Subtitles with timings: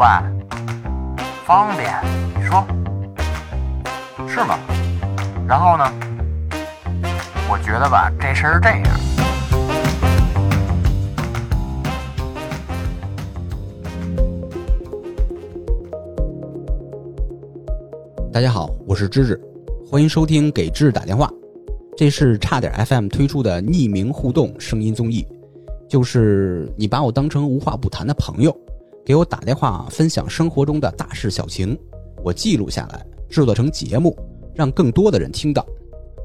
[0.00, 0.06] 喂，
[1.44, 1.92] 方便？
[2.34, 2.66] 你说
[4.26, 4.58] 是吗？
[5.46, 5.84] 然后呢？
[7.50, 8.82] 我觉得吧，这事儿是这样。
[18.32, 19.38] 大家好，我是芝芝，
[19.86, 21.26] 欢迎收听《给芝芝打电话》，
[21.94, 25.26] 这是差点 FM 推出的匿名互动声音综艺，
[25.90, 28.56] 就是你把我当成无话不谈的朋友，
[29.10, 31.76] 给我打电话分享生活中的大事小情，
[32.22, 34.16] 我记录下来，制作成节目，
[34.54, 35.66] 让更多的人听到。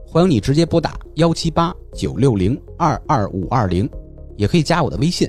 [0.06, 3.90] 欢迎你直接拨打幺七八九六零二二五二零，
[4.38, 5.28] 也可以加我的微信，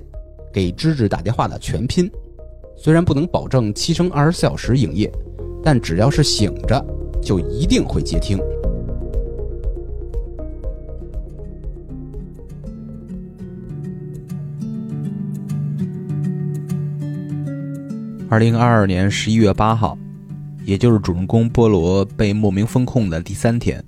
[0.52, 2.10] 给芝芝打电话的全拼。
[2.76, 5.10] 虽然不能保证七乘二十四小时营业。
[5.64, 6.84] 但只要是醒着，
[7.22, 8.38] 就一定会接听。
[18.28, 19.96] 二零二二年十一月八号，
[20.64, 23.84] 也就是主人公菠萝被莫名封控的第三天，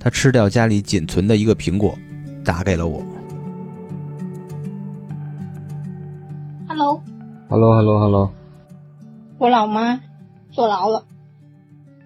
[0.00, 1.96] 他吃掉家里仅存的一个苹果，
[2.44, 3.00] 打给了我。
[6.68, 8.32] Hello，Hello，Hello，Hello，
[9.38, 10.00] 我老妈。
[10.52, 11.04] 坐牢了，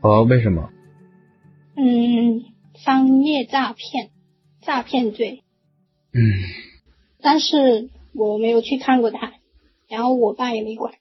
[0.01, 0.71] 哦，为什么？
[1.77, 2.43] 嗯，
[2.75, 4.11] 商业诈骗，
[4.61, 5.45] 诈骗罪。
[6.13, 6.21] 嗯，
[7.23, 9.35] 但是我没有去看过他，
[9.89, 10.95] 然后我爸也没管。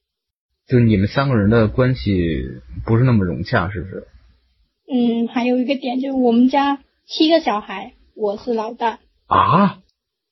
[0.70, 2.44] 就你们三个人的关系
[2.86, 4.08] 不是那么融洽，是不是？
[4.88, 9.00] 嗯，还有一个点就是我们家七个小孩，我是老大。
[9.26, 9.80] 啊？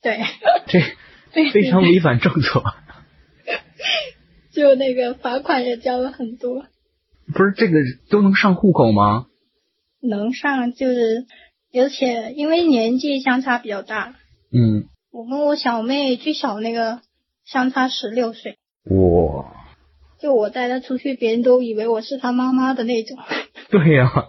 [0.04, 0.20] 对。
[0.68, 0.80] 这
[1.52, 2.64] 非常违反政策。
[4.54, 6.66] 就那个罚款也交了很多。
[7.34, 7.80] 不是这个
[8.12, 9.26] 都能上户口吗？
[10.02, 11.26] 能上，就是
[11.74, 14.14] 而且因为年纪相差比较大。
[14.52, 14.86] 嗯。
[15.12, 17.02] 我跟我小妹最小那个
[17.44, 18.60] 相差十六岁。
[18.84, 19.57] 哇。
[20.20, 23.18] 就我带他出去，别人都以为我是他妈妈的那种。
[23.70, 24.12] 对呀。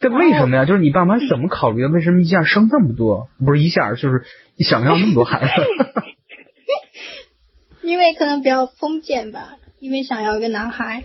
[0.00, 0.64] 这为什么呀？
[0.66, 1.88] 就是你爸妈怎么考虑的？
[1.88, 3.28] 为什么一下生这么多？
[3.44, 4.24] 不是一下，就是
[4.58, 5.52] 想要那么多孩子。
[7.82, 9.56] 因为可能比较封建吧。
[9.80, 11.04] 因为想要一个男孩，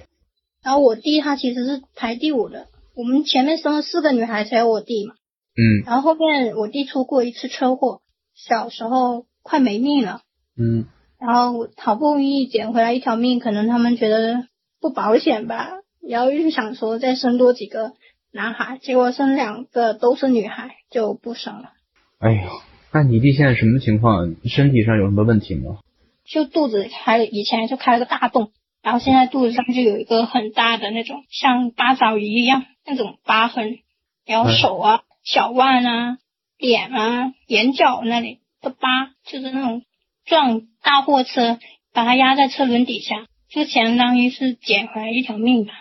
[0.64, 2.68] 然后我弟他其实是排第五的。
[2.96, 5.16] 我们前面生了四个女孩才有我弟嘛。
[5.56, 5.84] 嗯。
[5.86, 8.02] 然后后面我弟出过一次车祸，
[8.36, 10.22] 小时候快没命了。
[10.58, 10.86] 嗯。
[11.20, 14.48] 然后好不容易捡回来一条命，可能他们觉得
[14.80, 15.72] 不保险吧，
[16.02, 17.94] 然后又想说再生多几个
[18.32, 21.74] 男孩，结果生两个都是女孩，就不生了。
[22.20, 22.50] 哎呦，
[22.94, 24.36] 那你弟现在什么情况？
[24.46, 25.80] 身体上有什么问题吗？
[26.26, 28.52] 就肚子开，以前就开了个大洞。
[28.82, 33.80] 然后现在肚子上就有一个很大的那种像八爪鱼一样那种疤痕，
[34.26, 36.18] 然后手啊、小腕啊、
[36.58, 39.82] 脸啊、眼角那里的疤，就是那种
[40.30, 41.60] 撞大货车
[41.92, 45.74] 把他压在车轮底下，就相当于是捡回来一条命吧。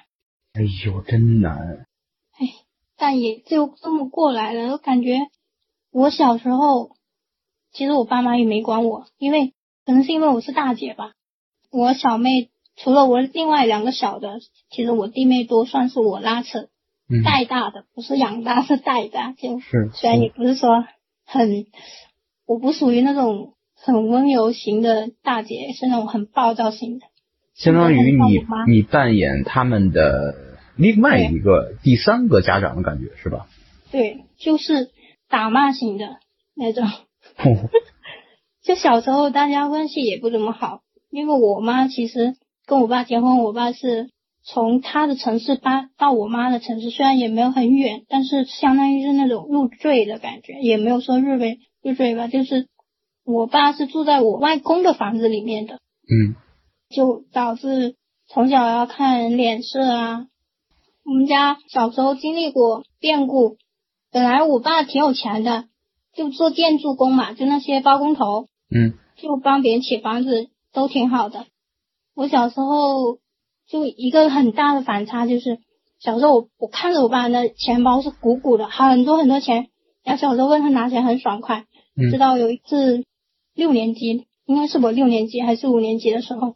[0.54, 1.86] 哎呦，真难。
[2.32, 2.48] 哎，
[2.96, 4.72] 但也就这么过来了。
[4.72, 5.28] 我感觉
[5.92, 6.92] 我小时候，
[7.72, 9.52] 其实我爸妈也没管我，因为
[9.84, 11.12] 可能是因为我是大姐吧，
[11.70, 12.48] 我小妹。
[12.80, 14.38] 除了我另外两个小的，
[14.70, 16.68] 其实我弟妹都算是我拉扯
[17.24, 20.84] 带大的，不是养大是带大，就是虽然也不是说
[21.26, 21.66] 很，
[22.46, 27.06] 我不属于那种很温柔型的大姐，是那种很暴躁型的。
[27.54, 30.34] 相当于你你扮演他们的
[30.76, 33.46] 另外一个第三个家长的感觉是吧？
[33.90, 34.90] 对，就是
[35.28, 36.18] 打骂型的
[36.54, 36.86] 那种。
[38.62, 40.80] 就小时候大家关系也不怎么好，
[41.10, 42.34] 因为我妈其实。
[42.66, 44.10] 跟我爸结婚，我爸是
[44.44, 52.66] 从他的城市搬到我妈的城市，虽然也没有很远，但是相当于是那种入赘的感觉，也没有说入赘入赘吧，就是
[53.30, 56.34] 我爸是住在我外公的房子里面的，嗯，
[56.88, 57.94] 就导致
[58.26, 60.26] 从小要看人脸色啊。
[61.04, 63.58] 我们家小时候经历过变故，
[64.10, 65.64] 本来我爸挺有钱的，
[66.14, 71.44] 就做建筑工嘛，就那些包工头，嗯，就帮别人起房子都挺好的。
[72.14, 73.18] 我小时候
[73.68, 75.58] 就一个很大的反差，就是
[76.00, 79.68] 小时候我我看着我爸的钱包是鼓鼓的，很多很多钱。
[80.02, 81.66] 然后小时候问他拿钱很爽快。
[82.12, 83.04] 直到有一次
[83.58, 86.54] 六年级，应该是我六年级还是五年级的时候，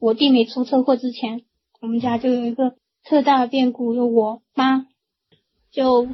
[0.00, 1.42] 我弟没出车祸之前，
[1.80, 2.74] 我们家就有一个
[3.04, 4.88] 特大的变故，就我妈
[5.70, 6.08] 就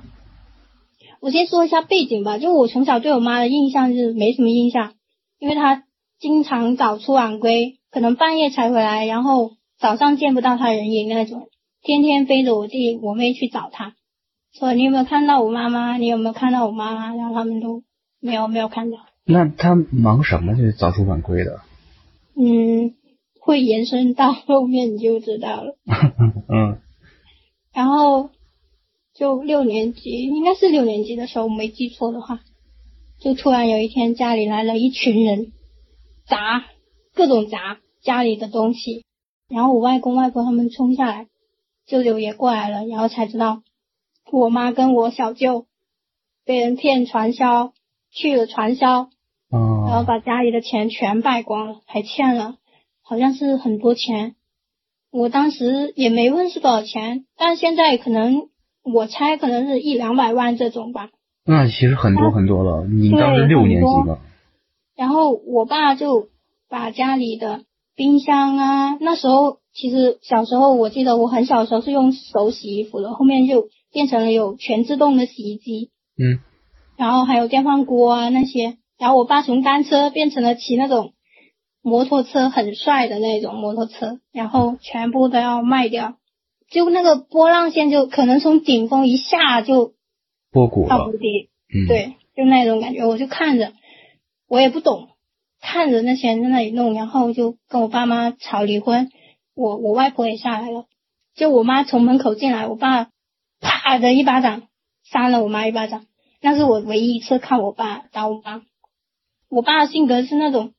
[1.20, 4.92] 我先说一下背景吧，就我从小对我妈的印象是没什么印象，
[5.38, 5.84] 因为她
[6.20, 7.78] 经常早出晚归。
[7.90, 11.48] 可能半夜才回来，然后早上见不到她人影那种，
[11.80, 13.94] 天天背着我弟我妹去找她，
[14.52, 15.96] 说你有没有看到我妈妈？
[15.96, 17.14] 你有没有看到我妈妈？
[17.14, 17.82] 然后他们都
[18.20, 18.98] 没有没有看到。
[19.26, 20.54] 那他忙什么？
[20.54, 21.60] 就早出晚归的。
[22.36, 22.94] 嗯，
[23.40, 25.76] 会延伸到后面你就知道了。
[26.48, 26.78] 嗯
[27.72, 28.30] 然后
[29.14, 32.40] 就六年级，应该是六年级的时候，我没记错的话，
[33.18, 35.52] 就突然有一天家里来了一群人，
[36.26, 36.64] 砸
[37.14, 39.04] 各种砸家里的东西，
[39.48, 41.26] 然后我外公外婆他们冲下来，
[41.86, 43.62] 舅舅也过来了，然后才知道
[44.30, 45.66] 我妈跟我小舅
[46.44, 47.72] 被人骗传销
[48.10, 49.10] 去了传销，
[49.86, 52.56] 然后哦，把家里的钱全败光了，还欠了，
[53.02, 54.34] 好像是很多钱。
[55.12, 58.48] 我当时也没问是多少钱，但现在可能
[58.82, 61.10] 我猜可能是一两百万这种吧。
[61.46, 62.86] 那其实很多很多了。
[62.86, 64.18] 你对当时六年级很吧？
[64.96, 66.28] 然后我爸就
[66.68, 67.62] 把家里的
[67.94, 76.40] 冰箱啊，那时候其实小时候我记得我很小的时候是用手洗衣服的，后面就变成了有全自动的洗衣机，嗯，
[76.96, 78.78] 然后还有电饭锅啊那些。
[78.98, 81.12] 然后我爸从单车变成了骑那种
[81.82, 86.16] 摩托车，很帅的那种摩托车，然后全部都要卖掉，
[86.70, 89.92] 就那个波浪线就可能从顶峰一下就
[90.50, 91.12] 波谷到谷。
[91.18, 93.72] 底，嗯，，对，就那种感觉，我就看着，
[94.48, 95.10] 我也不懂，
[95.60, 99.10] 看着那些人在那里弄，然后就跟我爸妈吵离婚，
[99.54, 100.86] 我我外婆也下来了，
[101.34, 103.10] 就我妈从门口进来，我爸
[103.60, 104.62] 啪的一巴掌
[105.04, 106.06] 扇了我妈一巴掌，
[106.40, 108.62] 那是我唯一一次看我爸打我妈。
[109.48, 110.72] 我爸的性格是那种，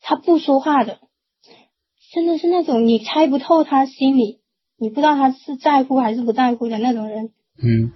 [0.00, 0.98] 他不说话的，
[2.12, 4.40] 真的是那种你猜不透他心里，
[4.78, 7.32] 你不知道他是在乎还是不在乎的那种人。
[7.62, 7.92] 嗯，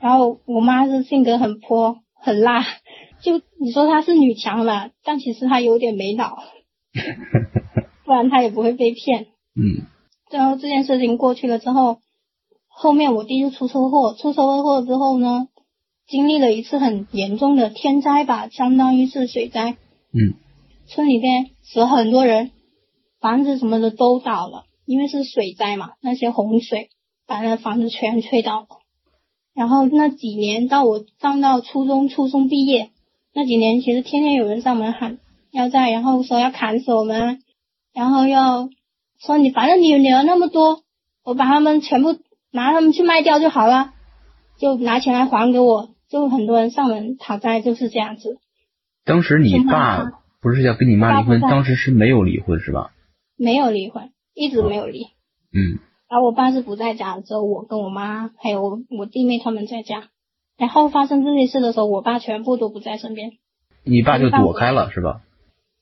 [0.00, 2.64] 然后我妈是性格很泼很辣，
[3.22, 6.36] 就你说她是女强吧，但其实她有点没脑，
[8.04, 9.28] 不然她也不会被骗。
[9.54, 9.86] 嗯，
[10.30, 11.98] 然后这件事情过去了之后，
[12.68, 15.48] 后面我弟就出车祸，出车祸之后呢，
[16.06, 19.76] 经历了一次很严重的天灾吧，相当于是水灾。
[20.12, 20.34] 嗯，
[20.86, 22.50] 村里边死了很多人，
[23.20, 26.90] 房子什么的都倒了，因为是水灾嘛，那些洪水
[27.26, 28.66] 把那房子全吹倒了。
[29.54, 32.90] 然后那几年到我上到初中，初中毕业
[33.34, 35.18] 那几年，其实天天有人上门喊
[35.50, 37.42] 要债，然后说要砍死我们，
[37.94, 38.68] 然后要
[39.18, 40.82] 说你反正你女儿那么多，
[41.24, 42.18] 我把他们全部
[42.50, 43.92] 拿他们去卖掉就好了，
[44.62, 48.38] 就拿钱来还给我，就很多人上门讨债就是这样子。
[49.04, 52.92] 当时你爸不是要跟你妈离婚，当时是没有离婚是吧？
[53.36, 55.06] 没有离婚，一直没有离。
[55.52, 60.10] 嗯，然后我爸是不在家的，只有我跟我妈还有我我弟妹他们在家。
[60.56, 63.32] 然后发生这些事的时候，我爸全部都不在身边。
[63.82, 65.22] 你爸就躲开了是吧？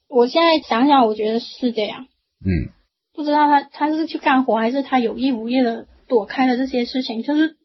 [0.08, 2.06] 我现在想想，我觉得是这样，
[2.42, 2.72] 嗯，
[3.12, 7.56] 不知道他他是去干活，还是他有意无意的躲开了这些事情，就是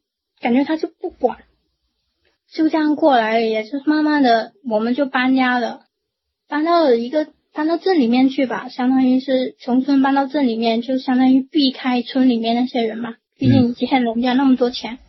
[0.45, 1.39] 感觉他就不管，
[2.53, 5.79] 就这样过来，也就是慢慢的我们就搬家了，
[6.47, 14.99] 搬到了一个搬到镇里面去吧，相当于是从村搬到镇里面，就相当于避开村里面那些人嘛，毕竟欠人家那么多钱，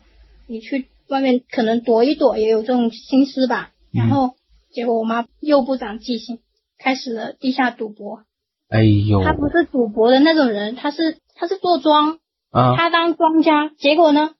[0.47, 3.69] 你去外面可能躲一躲也有这种心思吧。
[3.93, 4.31] 然后
[4.71, 6.39] 结果我妈又不长记性，
[6.79, 8.23] 开始了地下赌博。
[8.69, 12.17] 哎呦，他不是赌博的那种人，他是他是做庄，
[12.49, 13.69] 啊，他当庄家。
[13.77, 14.31] 结果呢，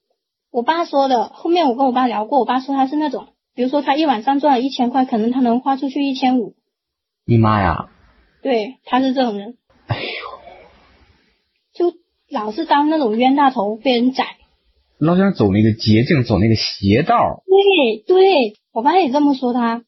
[0.50, 6.54] 我爸说的，后面我跟我爸聊过，我爸说他是那种，比如说他一晚上赚了一千块，可能他能花出去一千五，
[7.26, 7.90] 你妈呀，
[8.42, 9.56] 对，他是这种人，
[9.86, 11.96] 哎呦，就
[12.30, 14.24] 老是当那种冤大头被人宰。
[14.98, 17.42] 老想走那个捷径，走那个邪道。
[17.46, 19.84] 对对，我爸也这么说他，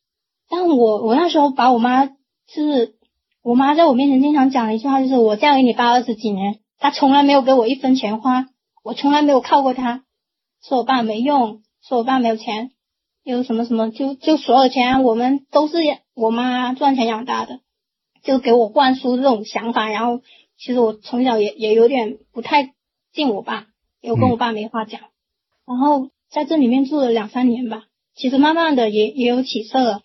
[0.48, 2.94] 但我我那时候把我妈是，
[3.42, 8.46] 我妈在我面前经常讲的一句话就是，我嫁给你爸二十几年，他从来没有给我一分钱花，
[8.84, 10.04] 我从来没有靠过他，
[10.62, 12.70] 说我爸没用，说我爸没有钱，
[13.24, 15.78] 又什么什么，就就所有钱我们都是
[16.14, 17.60] 我妈赚钱养大的，
[18.22, 20.20] 就给我灌输这种想法，然后
[20.58, 22.74] 其实我从小也也有点不太
[23.12, 23.66] 敬我爸，
[24.00, 25.00] 有跟我爸没话讲。
[25.66, 30.02] 然后在这里面住了两三年吧，其实慢慢的也也有起色了，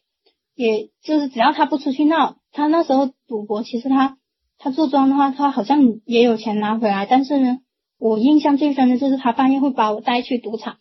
[0.55, 4.17] 也就是只要他不出去闹，他那时候赌博，其实他
[4.57, 7.59] 他做庄的话，他好像也有钱拿回来，但是呢，
[7.99, 10.77] 我印象最深的就是他半夜会把我带去赌场，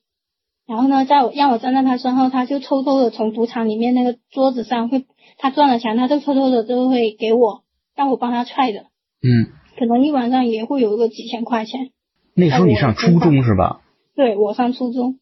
[0.67, 5.05] 然后呢，在我让我站在他身后，他就偷偷的从赌场里面那个桌子上会，
[5.39, 7.63] 他赚了钱，他就偷偷的就会给我，
[7.95, 8.81] 让我帮他踹的，
[9.23, 11.91] 嗯，可能一晚上也会有个几千块钱。
[12.35, 13.81] 那时候你上初中是吧？
[14.17, 15.19] 对我上初中，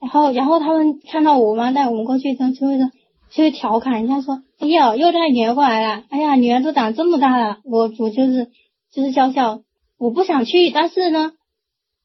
[0.00, 2.90] 然后然后他们看到我妈带我们过去之后，就会说，
[3.30, 8.48] 就会调侃一下说，哎呀，又带女儿过来了，哎呀，女儿都长这么大了，我我就是
[8.90, 9.60] 就是笑笑，
[10.00, 11.32] 我不想去，但是呢，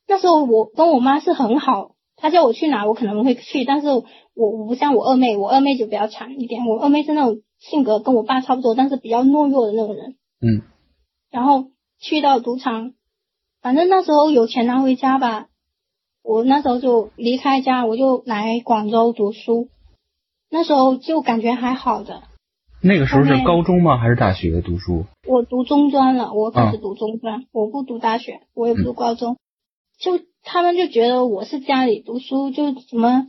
[0.06, 4.04] 那时候我跟我妈是很好，她叫我去哪我可能会去，但是我
[4.36, 10.62] 我不像我二妹，我二妹就比较惨一点，我二妹是那种性格跟我爸差不多，但是比较懦弱的那种人，嗯，
[11.32, 12.92] 然后去到赌场，
[13.62, 15.48] 反正那时候有钱拿回家吧。
[16.22, 19.70] 我那时候就离开家，我就来广州读书。
[20.50, 22.24] 那时候就感觉还好的。
[22.88, 23.98] 那个时候是高中吗？
[23.98, 25.06] 还是大学读书？
[25.28, 29.38] 我读中专了，我开始嗯读中专，我不读大学，我也不读高中。
[29.98, 33.26] 就他们就觉得我是家里读书，就怎么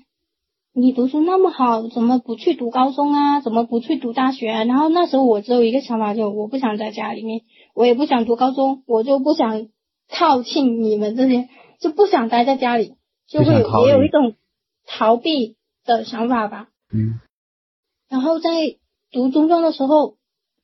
[0.75, 3.41] 你读书那么好，怎么不去读高中啊？
[3.41, 4.65] 怎么不去读大学啊？
[4.65, 7.41] 然后那时候我只有一个想法，就我不想在家里面，
[7.75, 9.69] 我也不想读高中，我就不想
[10.11, 11.49] 靠近你们这些，
[11.81, 12.97] 就不想待在家里，
[13.27, 14.35] 就会不想逃离也有一种
[14.87, 16.69] 逃避的想法吧。
[16.93, 17.21] 嗯
[18.11, 18.51] 然后在
[19.13, 20.17] 读中专的时候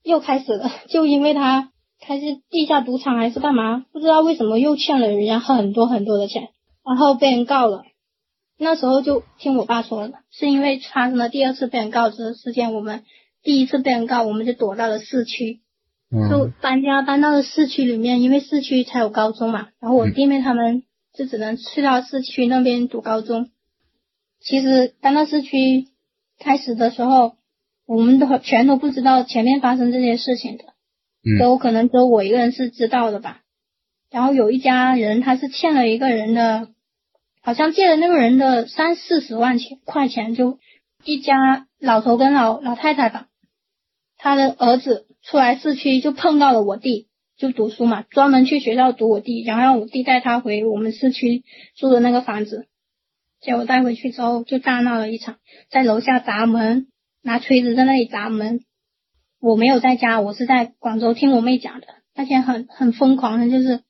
[0.03, 1.71] 又开始了，就因为他
[2.01, 6.49] 开始地下赌场还是干嘛，不知道为什么又欠了人家很多很多的钱，
[6.85, 7.85] 然后被人告了。
[8.59, 13.05] 那时候就听我爸说的，是因为发生了第二次被人告这个事件，我们
[13.43, 15.61] 第一次被人告，我们就躲到了市区，
[16.31, 19.69] 就嗯搬家搬到了市区里面，因为市区才有高中嘛。
[19.81, 23.49] 然后我弟妹他们就只能去到市区那边读高中。
[24.41, 25.89] 其实搬到市区
[26.39, 27.35] 开始的时候，
[27.87, 30.65] 我们都全都不知道前面发生这些事情的，
[31.25, 33.41] 嗯都可能只有我一个人是知道的吧。
[34.11, 36.69] 然后有一家人他是欠了一个人的，
[37.43, 40.59] 好像借了那个人的三四十万钱块钱，就
[41.05, 43.29] 一家老头跟老老太太吧，
[44.17, 51.43] 他的儿子出来市区就碰到了我弟，就读书嘛，专门去学校读我弟，然后让我弟带他回我们市区
[51.77, 52.69] 住的那个房子。
[53.41, 56.87] 结果带回去之后就大闹了一场，在楼下砸门，
[57.23, 58.61] 拿锤子在那里砸门。
[59.41, 61.87] 我没有在家，我是在广州听我妹讲的。
[62.15, 63.83] 那天很很疯狂的，就是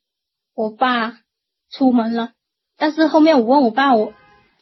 [0.55, 1.19] 我爸
[1.69, 2.31] 出门了，
[2.77, 4.13] 但是后面我问我爸，我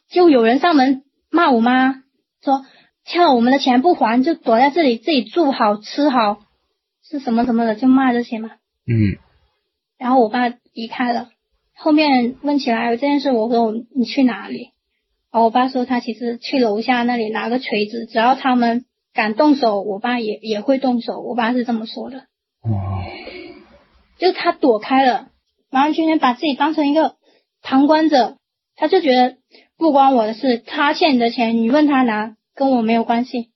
[0.08, 2.02] 就有人上门骂我妈，
[2.42, 2.66] 说
[3.04, 6.40] 欠了我们的钱不还，就躲在这里自己住好吃好，
[7.02, 8.50] 是什么什么的，就骂这些嘛。
[8.86, 9.16] 嗯
[9.96, 11.30] 然后我爸离开了，
[11.74, 14.71] 后面问起来这件事，我说我你去哪里？
[15.32, 18.84] 然后我爸说他其实去楼下那里拿个锤子，只要他们
[19.14, 21.20] 敢动手，我爸也也会动手。
[21.20, 22.18] 我爸是这么说的，
[22.62, 23.02] 哦
[24.18, 25.28] 就他躲开了，
[25.70, 27.16] 完完全全把自己当成一个
[27.62, 28.36] 旁观者，
[28.76, 29.36] 他就觉得
[29.76, 33.48] 不关我的事，他欠你的钱，你问他拿，跟我没有关系。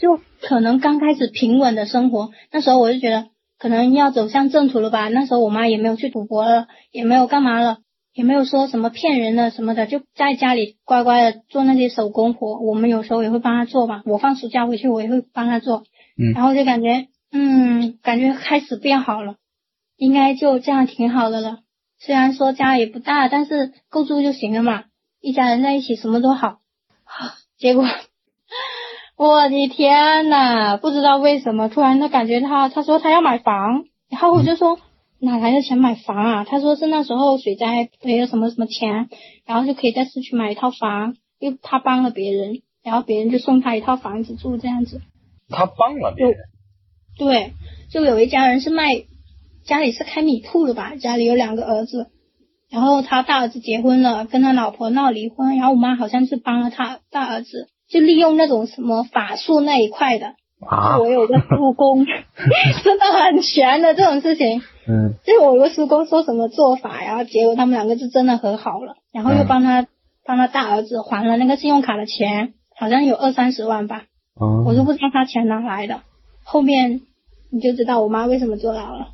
[0.00, 5.08] 就可能刚开始平稳的生活，那时候我就觉得可能要走向正途了吧。
[5.08, 7.78] 那时候我妈也没有去赌博了，也没有干嘛了，
[8.18, 12.58] 也没有说什么骗人的什么的，就在家里乖乖的做那些手工活。
[12.58, 15.84] 我们有时候也会帮他做嘛，我放暑假回去我也会帮他做。
[16.20, 19.36] 嗯然后就感觉，嗯，感觉开始变好了，
[19.96, 21.58] 应该就这样挺好的了。
[22.00, 24.82] 虽然说家也不大，但是够住就行了嘛，
[25.20, 26.56] 一家人在一起什么都好。
[27.56, 27.84] 结果，
[29.16, 34.80] 我的天呐，不知道为什么突然他感觉他他说他要买房，然后我就说
[35.20, 36.44] 哪来的钱买房啊？
[36.44, 39.08] 他说是那时候水灾赔了什么什么钱，
[39.44, 45.00] 然后就可以在市区买一套房，又他帮了别人，然后别人就送他一套房子住这样子。
[45.48, 46.36] 他帮了别人。
[47.18, 47.52] 对，
[47.90, 49.02] 就有一家人是卖，
[49.64, 52.06] 家里是开米铺的吧，家里有两个儿子，
[52.70, 60.98] 然后他大儿子结婚了，跟他老婆闹离婚，然后我妈好像是帮了他大儿子，就利用那种什么法术那一块的，啊。
[60.98, 62.04] 我有个叔公，
[62.84, 65.14] 真的很悬的这种事情，嗯。
[65.24, 69.86] 就是我有个叔公说什么做法，然后结果他们两个就真的和好了，然后又帮他、
[70.24, 74.04] 帮他大儿子还了那个信用卡的钱，好像有二三十万吧，
[74.38, 74.64] 哦。
[74.66, 76.00] 我都不知道他钱哪来的。
[76.44, 77.02] 后面
[77.50, 79.08] 你就知道我妈为什么坐牢了。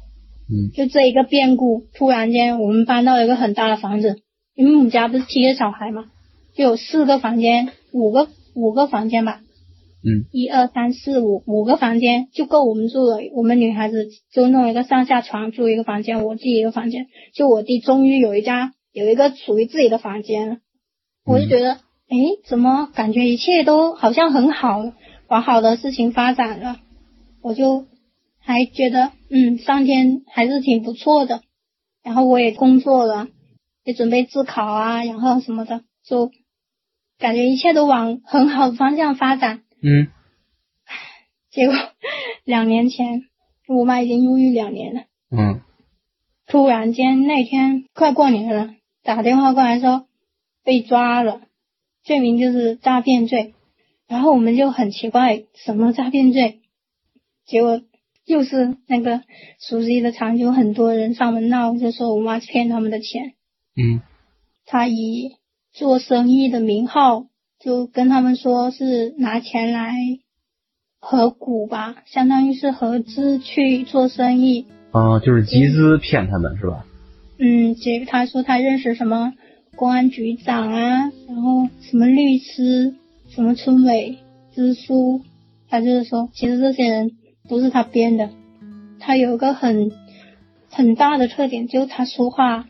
[0.48, 0.70] 嗯。
[0.74, 4.20] 就这一个变故，突然间我们搬到了一个很大的房子，
[4.54, 6.04] 因为我们家不是七个小孩嘛，
[6.54, 9.40] 就有四个房间，五个五个房间吧，
[10.06, 13.18] 嗯一二三四五五个房间就够我们住了。
[13.32, 17.06] 我们女孩子就弄一个上下床住一个房间，我自己一个房间。
[17.32, 20.58] 就我弟终于有一家有一个属于自己的房间了，
[21.24, 21.74] 我就觉得，
[22.10, 24.92] 诶，怎么感觉一切都好像很好，
[25.28, 26.76] 往好的事情发展了，
[27.42, 27.86] 我就
[28.38, 31.40] 还觉得，嗯，上天还是挺不错的。
[32.02, 33.28] 然后我也工作了，
[33.84, 36.30] 也准备自考啊，然后什么的，就
[37.18, 39.62] 感觉一切都往很好的方向发展。
[39.86, 40.08] 嗯
[41.50, 41.74] 结果
[42.44, 43.26] 两年前，
[43.68, 45.02] 我妈已经入狱两年了。
[45.30, 45.60] 嗯
[46.46, 50.06] 突然间那天快过年了，打电话过来说
[50.62, 51.42] 被抓了，
[52.02, 53.54] 罪名就是诈骗罪。
[54.08, 56.60] 然后我们就很奇怪，什么诈骗罪？
[57.46, 57.82] 结果
[58.24, 59.22] 又是那个
[59.58, 63.34] 熟悉的场景，有很多人上门闹，就说我妈骗他们的钱。
[63.76, 64.00] 嗯
[64.66, 65.36] 他以
[65.72, 67.26] 做生意的名号，
[67.64, 69.94] 就跟他们说是拿钱来
[71.00, 74.66] 合股吧，相当于是合资去做生意。
[74.92, 76.84] 啊，就是集资骗他们是吧？
[77.38, 79.32] 嗯，结果他说他认识什么
[79.76, 82.94] 公安局长啊，然后什么律师，
[83.30, 84.18] 什么村委
[84.54, 85.22] 支书，
[85.70, 87.12] 他就是说，其实这些人
[87.48, 88.28] 都是他编的。
[89.00, 89.90] 他有一个很
[90.70, 92.66] 很大的特点，就是他说话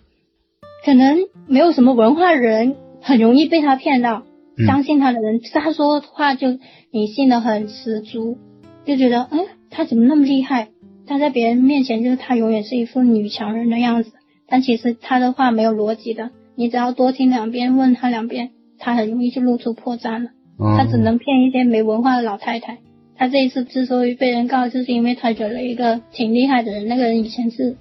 [0.85, 4.34] 可能没有什么文化人很容易被他骗到，嗯
[4.67, 6.59] 相信他的人，他说话就
[6.91, 8.39] 你信的很十足，
[8.85, 10.69] 就觉得，嗯，他怎么那么厉害？
[11.07, 14.13] 他在别人面前就是他永远是一副女强人的样子，
[14.47, 20.31] 但其实他的话没有逻辑的，你只要多听两遍，问他两遍，他很容易就露出破绽了。
[20.57, 22.79] 嗯他只能骗一些没文化的老太太。
[23.17, 27.77] 他这一次之所以被人告，就是因为他惹了一个挺厉害的人，那个人以前是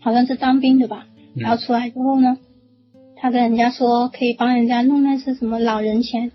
[0.00, 2.36] 好像是当兵的吧，嗯然后出来之后呢，
[3.20, 6.32] 他跟人家说可以帮人家弄那些什么老人钱，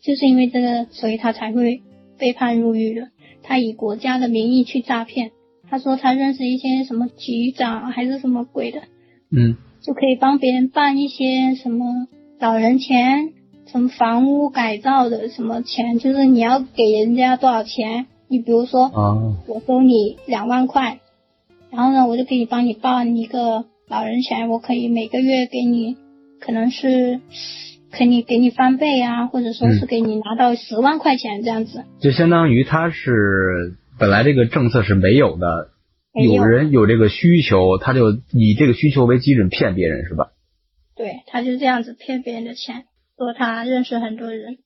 [0.00, 1.82] 就是因为这个，所以他才会
[2.16, 3.08] 被判入狱的。
[3.42, 5.32] 他以国家的名义去诈骗，
[5.68, 8.82] 他说他认识一些什么局长还是什么鬼的，
[9.30, 9.56] 嗯。
[9.80, 12.08] 就可以帮别人办一些什么
[12.40, 13.32] 老人钱，
[13.66, 20.98] 什么房屋改造的什么钱，就是你要给人家多少钱，你比如说啊我收你两万块，
[21.70, 25.96] 然后呢，我就可以帮你办一个老人钱，我可以每个月给你，
[26.40, 27.20] 可能是
[27.90, 31.84] 可以给你翻倍啊，或者说是给你拿到十万块钱这样子。
[32.00, 35.70] 就相当于他是本来这个政策是没有的，
[36.14, 40.32] 有有人有这个需求，他就以这个需求为基准骗别人是吧？
[40.96, 42.84] 对他就这样子骗别人的钱，
[43.16, 44.58] 说他认识很多人，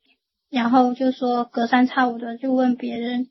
[0.50, 3.28] 然后就说隔三差五的就问别人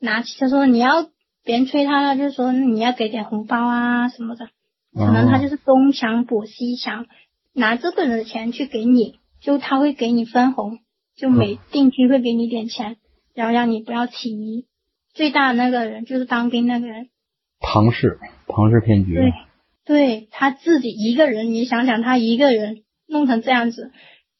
[0.00, 1.08] 拿起，他说你要
[1.44, 4.48] 别人催他了，就说你要给点红包啊什么的，
[4.94, 7.06] 可能他就是东墙补西墙，
[7.54, 10.80] 拿这个人的钱去给你，就他会给你分红，
[11.16, 12.96] 就每定期会给你点钱，
[13.32, 14.66] 然后让你不要起疑。
[15.14, 17.08] 最大的那个人就是当兵那个人，
[17.60, 18.18] 庞氏
[18.48, 19.14] 庞氏骗局。
[19.14, 19.32] 对，
[19.84, 23.92] 对他自己一个人，你想想他一个人弄成这样子，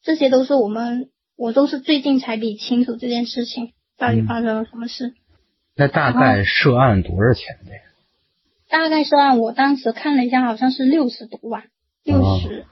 [0.03, 5.13] 这些都是我们我都是最近才理清楚这件事情到底发生了什么事。
[5.77, 7.81] 那大概涉案多少钱的呀？
[8.67, 11.65] 大概涉案我当时看了一下，好像是六十多万，
[12.03, 12.65] 六十、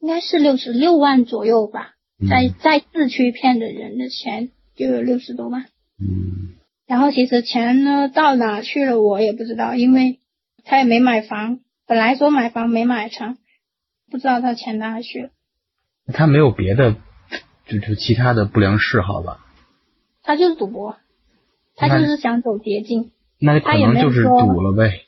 [0.00, 1.92] 应该是六十六万左右吧。
[2.18, 5.66] 嗯在在市区骗的人的钱就有六十多万，
[6.00, 6.56] 嗯
[6.86, 10.20] 然后其实钱呢到哪去了我也不知道，因为
[10.64, 13.36] 他也没买房，本来说买房没买成，
[14.10, 15.28] 不知道他钱哪去了。
[16.06, 16.96] 他没有别的，
[17.66, 19.44] 就就其他的不良嗜好吧？
[20.22, 20.96] 他就是赌博，
[21.74, 23.10] 他就是想走捷径。
[23.38, 25.02] 那可能就是赌了呗。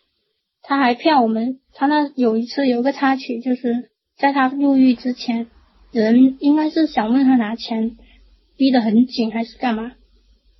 [0.60, 5.46] 他还骗我们，他那有一次有个插曲，就是在他入狱之前，
[5.92, 7.96] 人应该是想问他拿钱，
[8.56, 9.92] 逼得很紧还是干嘛，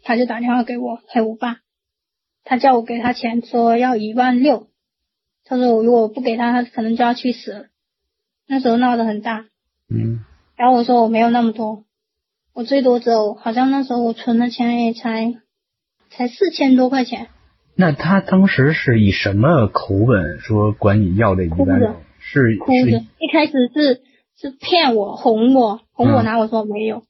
[0.05, 1.59] 他就打电话给我，还有我爸，
[2.45, 4.69] 他叫我给他钱，说要一万六，
[5.45, 7.65] 他说我如果不给他，他可能就要去死了。
[8.47, 9.47] 那时候闹得很大，
[9.91, 10.21] 嗯。
[10.57, 11.85] 然后我说我没有那么多，
[12.55, 15.35] 我最多只有好像那时候我存的钱也才
[16.11, 17.27] 才四千多块钱，
[17.75, 21.97] 那他当时是以什么口吻说管你要这一万六？
[22.31, 24.03] 是哭着，一开始是
[24.39, 27.03] 是骗我哄我哄我嗯拿，我说没有，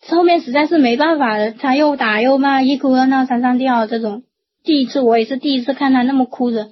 [0.00, 4.22] 后面实在是没办法了，他又打又骂，一哭二闹三上吊这种。
[4.64, 6.70] 第一次我也是第一次看他那么哭着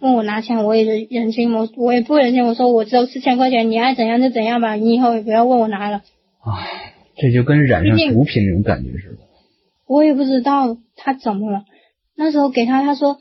[0.00, 6.02] 问我拿钱，我也是忍心，我我也不忍心，我说我只有四千块钱，你爱怎样就怎样吧，你以后也不要问我拿了。
[6.44, 9.18] 唉，这就跟染上毒品那种感觉似的。
[9.86, 11.64] 我也不知道他怎么了。
[12.16, 13.18] 那时候给他，他说，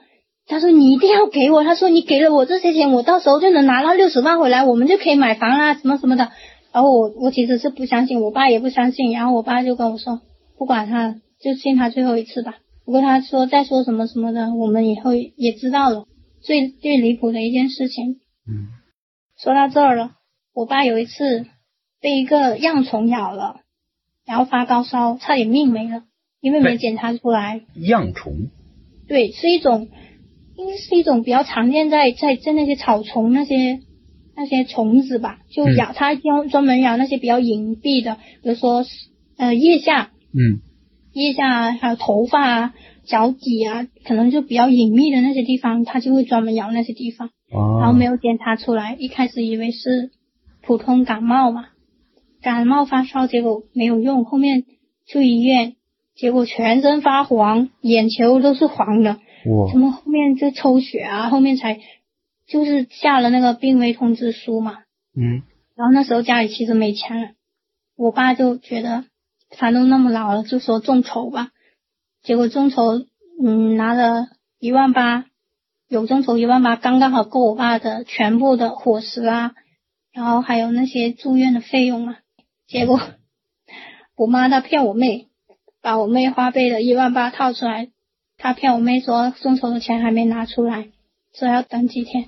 [0.47, 6.31] 他说你一定要给我，他说你给了我这些钱，我到时候就能拿到六十万回来，我们就可以买房啊，什么什么的。
[6.71, 10.21] 然后我我其实是不相信，我爸也不相信，然后我爸就跟我说，
[10.57, 12.55] 不管他，就信他最后一次吧。
[12.85, 16.05] 不过他说再说什么什么的，我们以后也知道了。
[16.41, 18.69] 最最离谱的一件事情，嗯
[19.37, 20.11] 说到这儿了，
[20.53, 21.45] 我爸有一次
[21.99, 23.61] 被一个恙虫咬了，
[24.25, 26.03] 然后发高烧，差点命没了，
[26.39, 27.61] 因为没检查出来。
[27.75, 28.33] 恙虫。
[29.07, 29.89] 对，是一种，
[30.57, 33.79] 应该是一种比较常见在在在那些草丛那些
[34.35, 38.83] 那些虫子吧，就嗯咬、它专专门咬那些比较隐蔽的，比如说
[39.37, 40.61] 呃腋下、嗯
[41.13, 42.73] 腋下啊还有头发啊、
[43.05, 47.29] 脚底啊，可能就比较隐秘的那些地方，它就会专门咬那些地方。
[47.51, 47.79] 哦。
[47.79, 50.11] 然后没有检查出来，一开始以为是
[50.61, 51.69] 普通感冒嘛，
[52.41, 54.65] 感冒发烧，结果没有用，后面
[55.07, 55.73] 去医院，
[56.15, 59.17] 结果全身发黄，眼球都是黄的，
[59.49, 59.71] 哇。
[59.71, 61.79] 怎么后面就抽血啊，后面才
[62.47, 64.79] 就是下了那个病危通知书嘛，
[65.15, 65.43] 嗯。
[65.75, 67.29] 然后那时候家里其实没钱了，
[67.95, 69.05] 我爸就觉得
[69.57, 71.51] 反正那么老了，就说众筹吧，
[72.23, 73.05] 结果众筹
[73.43, 74.27] 嗯拿了
[74.59, 75.25] 一万八，
[75.87, 79.51] 有众筹一万八，刚刚好够我爸的全部的伙食啊，
[80.11, 82.17] 然后还有那些住院的费用啊。
[82.65, 82.99] 结果
[84.15, 85.27] 我妈她骗我妹，
[85.83, 87.89] 把我妹花呗的一万八套出来，
[88.37, 90.89] 她骗我妹说众筹的钱还没拿出来，
[91.33, 92.25] 说要等几天，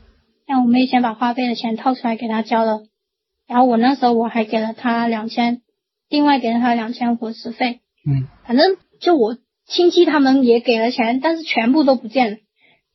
[0.48, 2.82] 让我妹先把花呗的钱套出来给他交了。
[3.48, 5.62] 然后我那时候我还给了他两千，
[6.10, 7.80] 另外给了他两千伙食费。
[8.06, 12.38] 嗯，反正就我亲戚他们也给了钱，但是全部都不见了。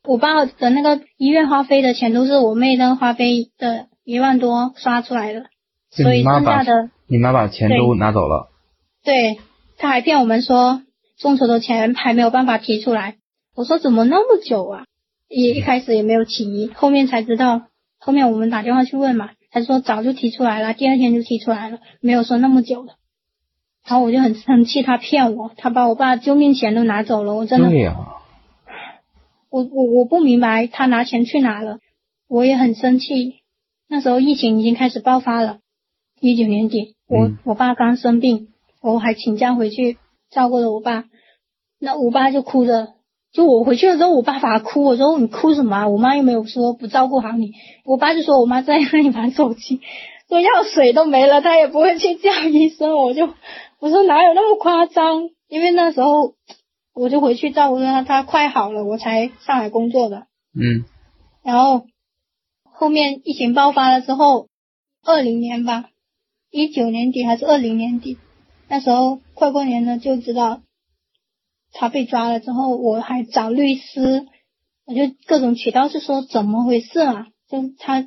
[0.04, 5.46] 我爸的那个医院花费的钱都是我妹那个花呗的一万多刷出来的，
[5.90, 8.48] 所以剩下的你妈把钱都拿走了。
[9.02, 9.38] 对，
[9.78, 10.82] 他还骗我们说
[11.24, 13.16] 众筹的钱还没有办法提出来。
[13.56, 14.84] 我说怎么那么久啊？
[15.26, 17.62] 一一开始也没有提，后面才知道。
[17.98, 22.92] 后面我们打电话去问嘛，他说早就提出来了，第二天就提出来了，没有说那么久的。
[23.86, 27.96] 然后我就很生气，他骗我，他把我爸救命钱都拿走了，我真的对呀、
[29.48, 31.78] 我我我不明白他拿钱去哪了，
[32.28, 33.36] 我也很生气。
[33.88, 35.60] 那时候疫情已经开始爆发了，
[36.20, 38.48] 一九年底，我、嗯我爸刚生病，
[38.82, 39.96] 我还请假回去
[40.30, 41.04] 照顾了我爸。
[41.84, 42.94] 那我爸就哭着，
[43.32, 45.88] 就我回去了之后，我爸反而哭，我说你哭什么啊？
[45.88, 47.52] 我妈又没有说不照顾好你，
[47.84, 49.80] 我爸就说我妈在那里玩手机，
[50.28, 52.96] 说药水都没了，他也不会去叫医生。
[52.96, 53.28] 我就
[53.78, 55.28] 我说哪有那么夸张？
[55.48, 56.34] 因为那时候
[56.94, 60.26] 我就回去照顾他，他快好了，我才上来工作的。
[60.58, 60.84] 嗯
[61.44, 61.84] 然后
[62.62, 64.48] 后面疫情爆发了之后，
[65.04, 65.90] 二零年吧，
[66.50, 68.16] 一九年底还是二零年底，
[68.68, 70.62] 那时候快过年了，就知道
[71.74, 74.26] 他被抓了之后，我还找律师，
[74.86, 77.26] 我就各种渠道是说怎么回事啊？
[77.50, 78.06] 就他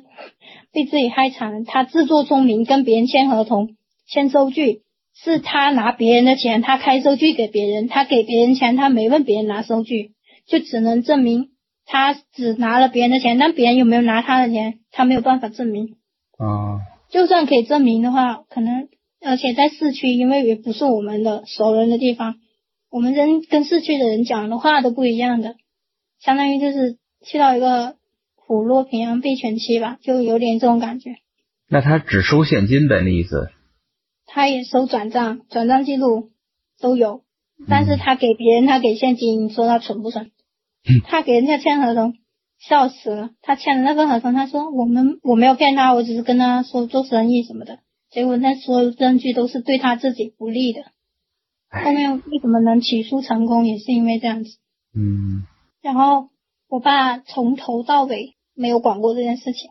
[0.72, 3.76] 被自己害惨了，他自作聪明跟别人签合同、
[4.08, 4.82] 签收据，
[5.14, 10.12] 是他拿别人的钱，他开收据给别人，他给别人钱，他没问别人拿收据，
[10.46, 11.50] 就只能证明
[11.86, 15.96] 他只拿了别人的钱，但别人有没有拿他的钱，他没有办法证明。
[16.38, 18.88] 啊，就算可以证明的话，可能
[19.24, 22.36] 而且在市区，因为也不是我们的熟人的地方，
[22.90, 25.56] 我们人跟市区的人讲的话都不一样的，
[26.20, 27.96] 相当于就是去到一个
[28.34, 31.16] 虎落平阳被犬欺吧，就有点这种感觉。
[31.68, 33.50] 那他只收现金呗，那意思。
[34.24, 36.30] 他也收转账，转账记录
[36.80, 37.22] 都有，
[37.68, 40.30] 但是他给别人他给现金，你说他蠢不蠢？
[40.88, 42.14] 嗯他给人家签合同，
[42.58, 43.30] 笑死了。
[43.42, 47.80] 他签了那份合同，他说我们我没有骗他，我只是跟他说做生意什么的。
[48.10, 50.84] 结果那所有证据都是对他自己不利的。
[51.70, 54.58] 后面为什么能起诉成功，也是因为这样子。
[54.94, 55.44] 嗯，
[55.82, 56.28] 然后
[56.68, 59.70] 我爸从头到尾没有管过这件事情。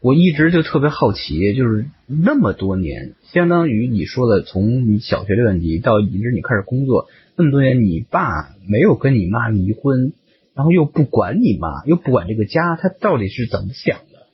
[0.00, 10.12] 我一直就特别好奇，就是那么多年，相当于你说的，从你小学的问题到一直你开始工作那么多年，你爸没有跟你妈离婚，
[10.54, 14.28] 然后又不管你妈，又不管这个家，他到底是怎么想的？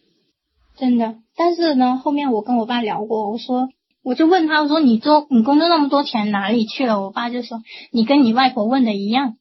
[0.76, 1.16] 真的。
[1.36, 3.68] 但是呢，后面我跟我爸聊过，我说，
[4.02, 7.00] 我就问他，我说你做你工作那么多钱哪里去了？
[7.00, 9.36] 我爸就说你跟你外婆问的一样。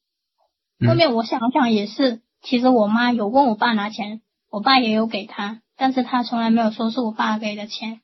[0.82, 8.00] 嗯后面我想想也是，其实我妈有问我爸拿钱，我爸也有给他，但是他从来没有说是我爸给的钱。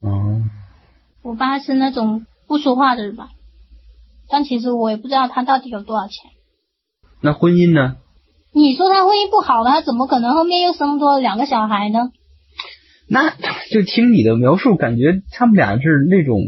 [0.00, 0.42] 哦，
[1.22, 3.30] 我爸是那种不说话的人吧，
[4.28, 6.30] 但其实我也不知道他到底有多少钱。
[7.20, 7.96] 那婚姻呢？
[8.52, 12.12] 你说他婚姻不好，他怎么可能后面又生多两个小孩呢？
[13.08, 13.30] 那
[13.70, 16.40] 就听你的描述，感觉他们俩是那种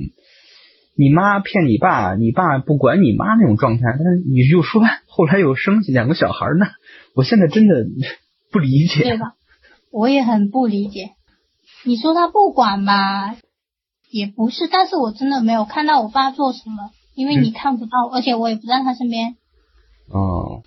[0.97, 3.83] 你妈骗你爸，你爸不管你妈那种状态。
[3.85, 6.67] 但是你就说后来又生两个小孩呢，
[7.15, 7.87] 我现在真的
[8.51, 9.03] 不理解。
[9.03, 9.35] 对吧？
[9.93, 11.11] 我也很不理解。
[11.85, 13.37] 你说他不管吧，
[14.11, 19.37] 也不是，但是我真的没有看到我爸做什么，因为你看不到，而且我也不在他身边。
[20.11, 20.63] 哦，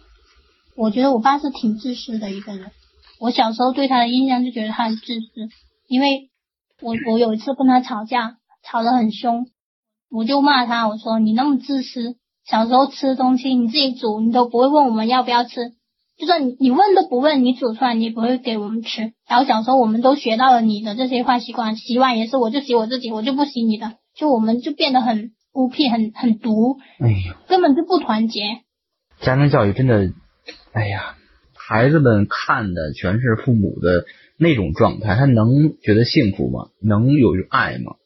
[0.75, 2.71] 我觉得我爸是挺自私的一个人。
[3.19, 5.49] 我小时候对他的印象就觉得他很自私，
[5.89, 6.29] 因为
[6.81, 9.47] 我我有一次跟他吵架，吵得很凶，
[10.11, 15.71] 我就骂他，我说你那么自私，小时候吃东西你自己煮，你都不会问我们要不要吃，
[16.15, 19.13] 就算你你问都不问，你煮出来你也不会给我们吃。
[19.27, 28.41] 然后小时候我们都学到了你的这些坏习惯，洗碗也是我就洗我自己，我就不洗你的，就我们就变得很孤僻，很很毒，哎呦，根本就不团结。
[29.21, 30.13] 家庭教育真的，
[30.71, 31.15] 哎呀，
[31.55, 34.05] 孩子们看的全是父母的
[34.39, 36.69] 那种状态，他能觉得幸福吗？
[36.81, 37.97] 能有爱吗？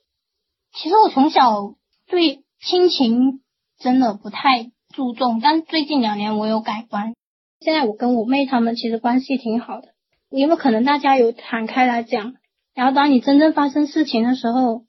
[0.73, 1.75] 其实我从小
[2.07, 3.41] 对亲情
[3.79, 7.13] 真的不太注重，但最近两年我有改观。
[7.59, 9.89] 现在我跟我妹他们其实关系挺好的，
[10.29, 12.33] 因为可能大家有坦开来讲，
[12.73, 14.85] 然后当你真正发生事情的时候，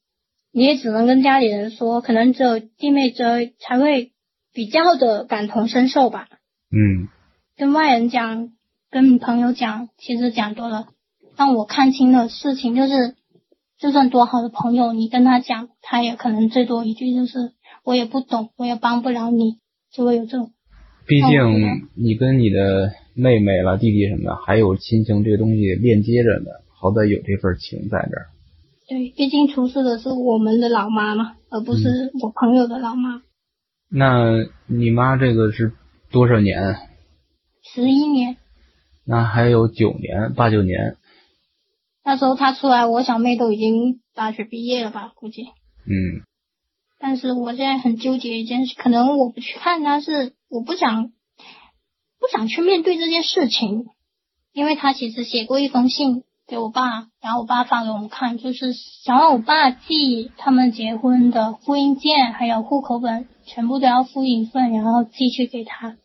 [0.51, 4.13] 你也只能跟家里人说，可能只有弟妹这才会
[4.53, 6.29] 比较的感同身受吧。
[6.73, 7.09] 嗯
[7.57, 8.49] 跟外人讲，
[8.91, 10.89] 跟朋友讲，其实讲多了，
[11.37, 13.15] 让我看清了事情，就是
[13.79, 17.53] 就算多好的朋友，你跟他讲，他也可能最多一句就是
[17.85, 19.59] 我也不懂，我也帮不了你，
[19.93, 20.51] 就会有这种。
[21.07, 26.47] 毕竟你跟你的妹妹了、弟弟什么的，还有亲情这个东西链接着呢，
[26.81, 28.27] 好歹有这份情在这儿。
[28.89, 33.23] 对，毕竟出事的是我们的老妈嘛，而不是我朋友的老妈。
[33.91, 35.73] 那你妈这个是
[36.11, 36.77] 多少年？
[37.63, 38.37] 十一年，
[39.05, 40.97] 那还有九年、八九年。
[42.05, 45.45] 那时候他出来，我小妹都已经大学毕业了吧，估计。
[45.87, 46.23] 嗯
[46.99, 51.11] 但是我现在很纠结一件事，可能我不去看他是我不想
[52.19, 53.87] 不想去面对这件事情，
[54.53, 65.97] 因为他其实写过一封信给我爸，然后我爸发给我们看，就是想让我爸寄他们结婚的复印件还有户口本，全部都要复印一份，然后寄去给他。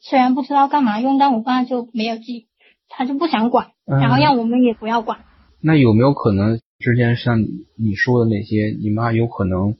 [0.00, 2.46] 虽然不知道干嘛用，但我爸就没有寄，
[2.88, 5.25] 他就不想管，嗯然后让我们也不要管。
[5.66, 7.42] 那有没有可能之前像
[7.76, 9.74] 你说的那些，你妈有可能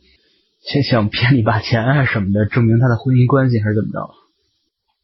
[0.61, 4.11] 先想骗你爸钱啊什么的，证明他的婚姻关系还是怎么着？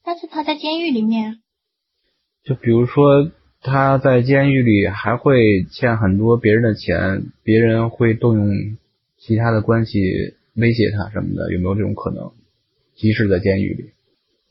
[0.02, 1.36] 但是他在监狱里面，
[2.42, 8.48] 就比如说他在监狱里还会欠很多别人的钱，别人会动用
[9.20, 10.00] 其他的关系
[10.56, 12.32] 威胁他什么的，有没有这种可能？
[12.96, 13.92] 即使在监狱里，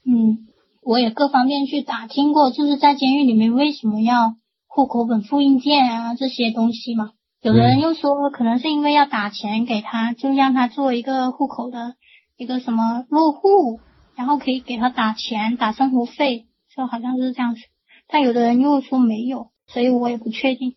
[0.09, 0.47] 嗯，
[0.81, 4.35] 我也各方面去打听过，就是在监狱里面为什么要
[4.73, 7.11] 户口本复印件啊这些东西嘛。
[7.41, 11.95] 有的人又说，可能是因为要打钱给他，就让他做一个户口的
[12.37, 13.81] 一个什么落户，
[14.15, 17.61] 然后可以给他打钱打生活费，就好像是这样子。
[18.07, 20.75] 但有的人又说没有，所以我也不确定，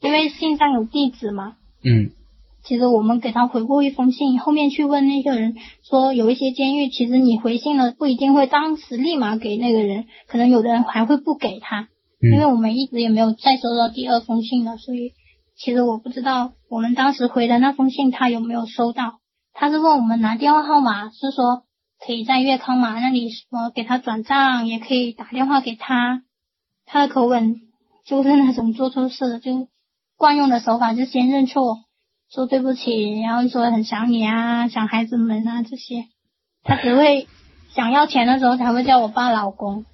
[0.00, 1.54] 因为信上有地址嘛。
[1.84, 2.10] 嗯
[2.64, 11.88] 其实我们给他回过一封信，后面去问那个人说，有一些监狱其实你回信了不一定会当时立马给那个人，可能有的人还会不给他，
[12.20, 15.12] 因为嗯我们一直也没有再收到第二封信了，所以
[15.56, 19.20] 其实我不知道我们当时回的那封信他有没有收到。
[19.52, 21.64] 他是问我们拿电话号码，是说
[22.04, 26.22] 可以在粤康码那里什么给他转账，也可以打电话给他。
[26.86, 27.56] 他的口吻
[28.06, 29.68] 就是那种做错事了就
[30.16, 31.78] 惯用的手法，就先认错。
[32.30, 36.04] 说对不起，然后说很想你啊，想孩子们啊这些，
[36.62, 37.26] 他只会
[37.70, 39.84] 想要钱的时候才会叫我爸老公。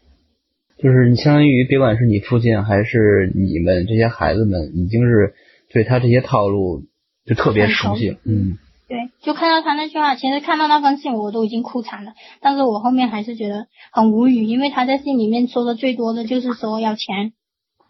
[0.78, 5.34] 就是你相当于别管是你父亲还是你们这些孩子们，已经是
[5.72, 6.82] 对他这些套路
[7.24, 8.18] 就特别熟悉了。
[8.24, 17.32] 嗯对，就看到他那句话，其实看到那封信我都已经哭惨了，但是我后面还是觉得很无语，因为他在信里面说的最多的就是说要钱，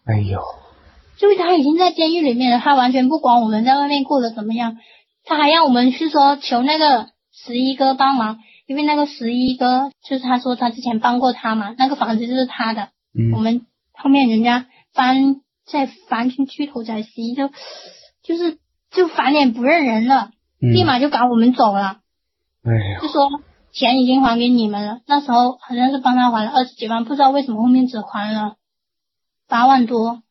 [0.05, 0.39] 哎呦，
[1.17, 4.77] 就是他已经在监狱里面了，他完全不管我们在外面过得怎么样，
[5.25, 12.89] 他还让我们去说求那个十一哥帮忙，因为那个十一哥就是他说他之前帮过他嘛，那个房子就是他的，
[13.33, 17.49] 我嗯们后面人家翻再翻进去头仔西，就
[18.23, 18.57] 就是
[18.91, 21.99] 就翻脸不认人了，嗯，立马就赶我们走了，
[22.63, 23.29] 哎，就说
[23.71, 25.01] 钱已经还给你们了。
[25.07, 28.55] 那时候好像是帮他还了二十几万，不知道为什么后面只还了
[29.47, 30.23] 八万多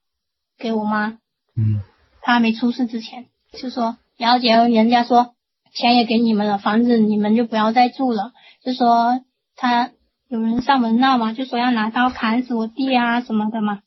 [0.59, 1.19] 给我妈。
[1.57, 1.83] 嗯。
[2.27, 5.34] 他还没出事之前，就说，然后结果人家说
[5.75, 8.33] 钱也给你们了，房子你们就不要再住了，
[8.65, 9.21] 就说
[9.57, 9.91] 他
[10.29, 13.81] 有人上门闹嘛，就说要拿刀砍死我弟啊什么的嘛，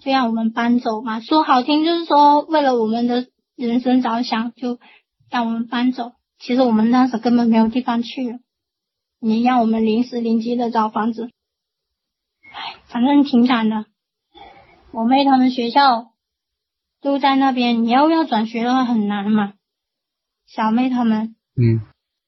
[0.00, 1.20] 就让我们搬走嘛。
[1.20, 4.78] 说好听就是说为了我们的人生着想，就
[5.30, 6.12] 让我们搬走。
[6.38, 8.40] 其实我们当时根本没有地方去，
[9.20, 11.30] 你让我们临时临机的找房子，
[12.52, 13.84] 唉，反正挺惨的。
[14.90, 16.12] 我妹他们学校
[17.02, 19.52] 都在那边，你要不要转学的话很难嘛。
[20.46, 21.80] 小妹他们，嗯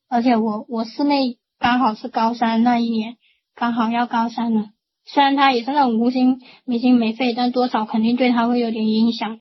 [0.09, 3.17] 而且我我师妹刚好是高三那一年，
[3.55, 4.67] 刚好要高三了。
[5.05, 9.41] 虽然她也是那种无心没心没肺，但多少肯定对她会有点影响。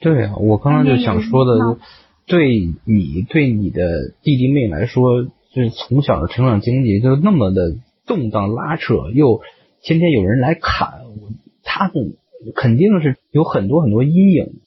[0.00, 1.78] 对啊，我刚刚就想说的嗯，
[2.26, 9.40] 对你对你的弟弟妹来说，就是从小的成长经历就那么的动荡拉扯，又
[9.82, 11.30] 天天有人来砍，我
[11.62, 12.16] 他们
[12.54, 14.60] 肯定是有很多很多阴影。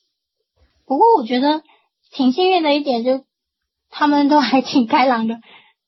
[0.85, 1.63] 不过我觉得
[2.15, 3.23] 挺幸运的一点，就
[3.89, 5.39] 他们都还挺开朗的。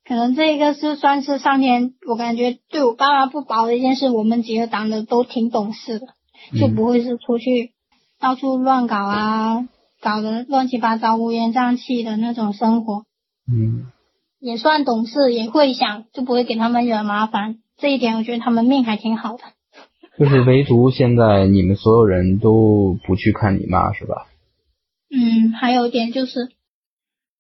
[0.06, 4.10] 可能这个是算是上天，我感觉对我爸妈不薄的一件事。
[4.10, 6.08] 我们几个长得都挺懂事的，
[6.60, 7.72] 就不会是出去
[8.20, 9.68] 到处乱搞啊，
[10.02, 13.04] 搞得乱七八糟、乌烟瘴气的那种生活。
[13.52, 13.86] 嗯，
[14.40, 17.60] 也算懂事，也会想，就不会给他们惹麻烦。
[17.78, 19.40] 这一点我觉得他们命还挺好的。
[20.18, 24.28] 就是唯独现在你们所有人都不去看你妈是吧？
[25.10, 26.50] 嗯，还有一点就是，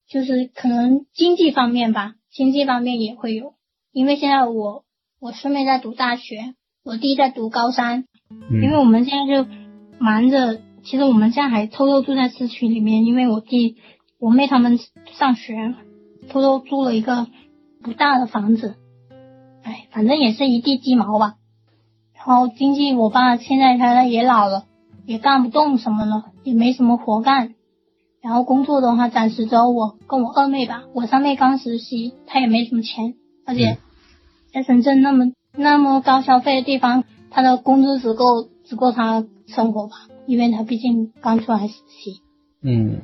[0.07, 3.53] 就是可能经济方面吧，经济方面也会有，
[3.91, 4.85] 因为现在我
[5.19, 6.53] 我师妹在读大学，
[6.83, 9.49] 我弟在读高三，嗯因为我们现在就
[9.99, 13.75] 忙着，其实我们现在还偷偷住在市区里面，因为我弟
[14.17, 14.79] 我妹他们
[15.11, 15.75] 上学，
[16.29, 17.27] 偷偷租了一个
[17.83, 18.75] 不大的房子，
[19.63, 21.35] 哎，反正也是一地鸡毛吧。
[22.15, 24.65] 然后经济，我爸现在他也老了，
[25.05, 27.55] 也干不动什么了，也没什么活干。
[28.27, 30.83] 然后工作的话，暂时只有我跟我二妹吧。
[30.93, 33.13] 我三妹刚实习，她也没什么钱，
[33.45, 33.77] 而且
[34.51, 39.93] 在深圳那么那么高消费的地方，她的工资只够只够她生活吧，
[40.25, 42.19] 因为她毕竟刚出来实习。
[42.61, 42.99] 嗯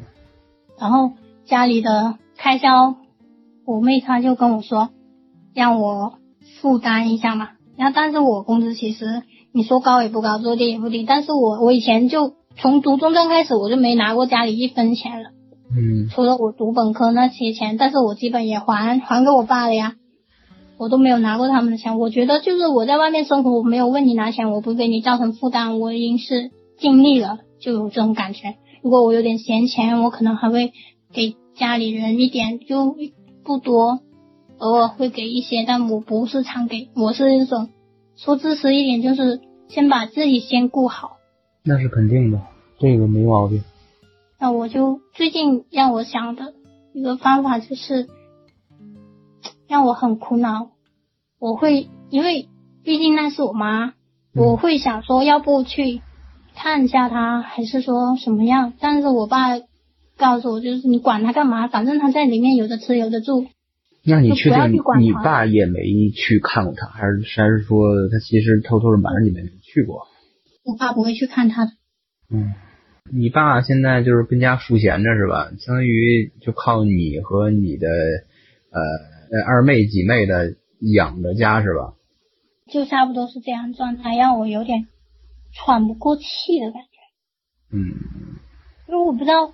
[0.77, 1.13] 然后
[1.45, 2.95] 家里的开销，
[3.65, 4.89] 我妹她就跟我说，
[5.53, 6.15] 让我
[6.59, 7.51] 负担一下嘛。
[7.77, 15.29] 然后但是我工资其实你说高也不高，说低也不低，但是我我以前就从读中专开始我就没拿过家里一分钱了，
[15.75, 19.95] 嗯除了我读本科那些钱，但是我基本也还还给我爸了呀。
[20.77, 28.55] 我都没有拿过他们的钱，我觉得就是我在外面生活，我没有问你拿钱，我不给你造成负担，我已经是尽力了，就有这种感觉。
[28.81, 30.73] 如果我有点闲钱，我可能还会
[31.13, 32.95] 给家里人一点，就
[33.45, 33.99] 不多，
[34.57, 37.69] 偶尔会给一些，但我不是常给，我是那种
[38.17, 41.11] 说自私一点，就是先把自己先顾好。
[41.65, 42.41] 那是肯定的，
[42.77, 43.63] 这个没毛病。
[44.37, 46.53] 那我就最近让我想的
[46.93, 48.09] 一个方法就是，
[49.69, 50.71] 让我很苦恼。
[51.39, 52.49] 我会因为
[52.83, 53.93] 毕竟那是我妈，
[54.35, 56.01] 我会想说要不去
[56.53, 58.73] 看一下她，还是说什么样？
[58.81, 59.57] 但是我爸
[60.17, 61.69] 告诉我，就是你管他干嘛？
[61.69, 63.45] 反正他在里面有的吃有的住。
[64.05, 65.79] 那你确定你爸也没
[66.13, 70.07] 去看过他，还是还是说他其实偷偷的瞒着你们去过？
[70.63, 71.71] 我爸不会去看他的。
[72.29, 72.53] 嗯，
[73.11, 75.51] 你爸现在就是跟家赋闲着是吧？
[75.59, 77.87] 相当于就靠你和你的
[78.71, 78.81] 呃
[79.31, 81.93] 呃二妹几妹的养着家是吧？
[82.71, 84.87] 就差不多是这样状态，让我有点
[85.53, 87.75] 喘不过气的感觉。
[87.75, 87.91] 嗯
[88.87, 89.53] 因为我不知道，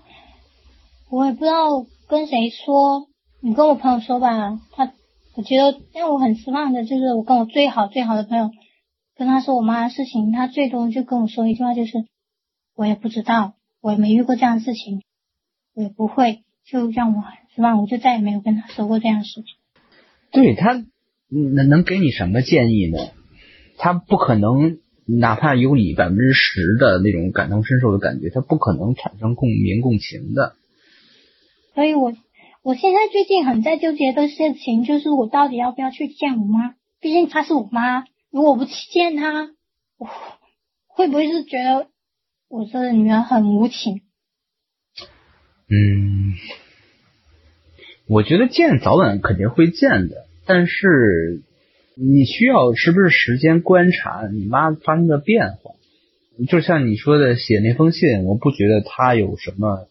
[1.10, 3.08] 我也不知道跟谁说。
[3.42, 4.92] 你跟我朋友说吧，他
[5.36, 8.52] 我觉得让我很失望的就是我跟我最好最好的朋友
[9.20, 12.06] 跟他说我妈的事情，他最多就跟我说一句话，就是
[12.74, 15.04] 我也不知道，我也没遇过这样的事情，
[15.76, 19.44] 我也不会，就让我很失望，我就再也没有跟他说过这样的事情。
[20.32, 20.86] 对他
[21.28, 22.98] 能能给你什么建议呢？
[23.78, 30.56] 他不可能，哪怕有你百分之十的那种感同身受的感觉，他不可能产生共鸣共情的。
[31.76, 32.14] 所以我
[32.64, 36.76] 我现在最近很在纠结的事情，就是我到底要不要去见我妈？
[37.02, 39.50] 毕竟她是我妈，如果不去见他，
[39.98, 40.08] 我
[40.88, 41.88] 会不会是觉得
[42.48, 44.02] 我这个女儿很无情？
[45.70, 46.34] 嗯，
[48.08, 51.44] 我觉得见早晚肯定会见的，但是
[51.96, 55.72] 你需要是不是时间观察你妈发生的变化？
[56.48, 59.88] 就像你说的，写那封信，我不觉得他有什么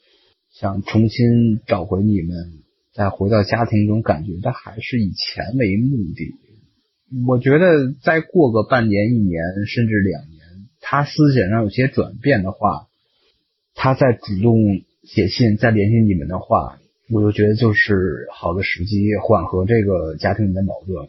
[0.50, 6.34] 想重新找回你们，再回到家庭中感觉，他还是以钱为目的。
[7.26, 12.88] 我觉得再过个半年、一年，甚至两年，他思想上有些转变的话，
[13.74, 14.54] 他再主动
[15.04, 16.78] 写信再联系你们的话，
[17.10, 21.08] 我就觉得就是好的时机，缓和这个家庭里的矛盾。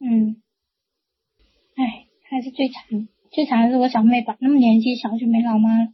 [0.00, 0.36] 嗯，
[1.76, 5.92] 哎，还是最惨，最惨的是我小妹吧，那么年纪小就没老妈了，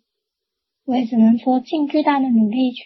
[0.84, 2.82] 我也只能说尽最大的努力去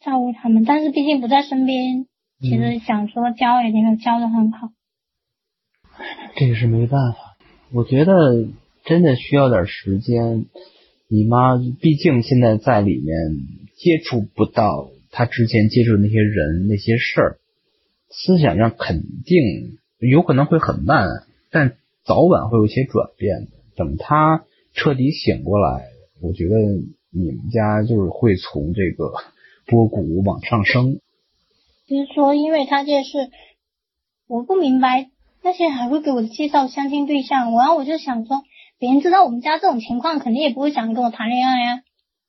[0.00, 2.06] 照顾他们，但是毕竟不在身边，
[2.40, 4.72] 其实想说教也没有教的很好。
[6.36, 7.36] 这个是没办法，
[7.72, 8.46] 我觉得
[8.84, 10.46] 真的需要点时间。
[11.08, 13.16] 你妈毕竟现在在里面
[13.76, 17.38] 接触不到她之前接触的那些人那些事儿，
[18.10, 21.08] 思想上肯定有可能会很慢，
[21.50, 23.50] 但早晚会有一些转变的。
[23.76, 25.88] 等她彻底醒过来，
[26.20, 26.56] 我觉得
[27.10, 29.12] 你们家就是会从这个
[29.66, 31.00] 波谷往上升。
[31.88, 33.30] 就是说，因为他这是，
[34.28, 35.10] 我不明白
[35.42, 38.42] 那些还会给我介绍相亲对象，然后我就想说，
[38.78, 41.82] 别人知道我们家这种情况，肯定也不会想跟我谈恋爱呀。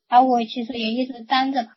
[0.07, 1.69] 而我其实也一直单着吧，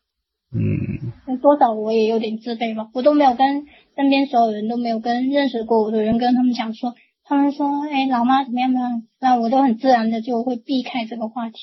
[0.53, 11.57] 嗯，多少我也有点自卑吧，我都没有跟身边所有人都没有跟认识过我的人跟他们讲说，他们说，哎，老妈怎么样怎么样，那我都很自然的就会避开这个话题。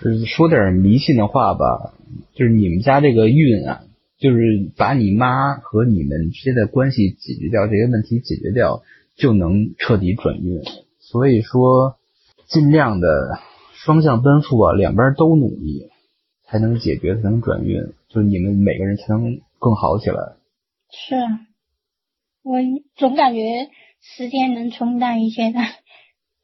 [0.00, 1.94] 是说点迷信的话吧，
[2.34, 3.82] 就是你们家这个运啊，
[4.24, 8.82] 就是把你妈和你们之间的关系解决掉，这些问题解决掉，
[9.16, 10.62] 就能彻底转运。
[10.98, 11.98] 所以说，
[12.48, 13.38] 尽量的
[13.74, 15.90] 双向奔赴啊，两边都努力，
[16.46, 20.16] 才能解决，才能转运，就是你们每个人才能更好起来。
[20.90, 21.40] 是啊，
[22.42, 22.60] 我
[22.96, 23.68] 总感觉
[24.00, 25.58] 时间能冲淡一切的，